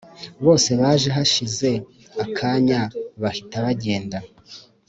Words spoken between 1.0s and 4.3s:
hashize akanya bahita bagenda